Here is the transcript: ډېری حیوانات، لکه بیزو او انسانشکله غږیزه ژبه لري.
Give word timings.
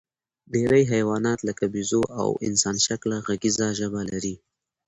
ډېری 0.53 0.83
حیوانات، 0.93 1.39
لکه 1.49 1.65
بیزو 1.73 2.01
او 2.21 2.27
انسانشکله 2.47 3.17
غږیزه 3.27 3.67
ژبه 3.79 4.01
لري. 4.11 4.35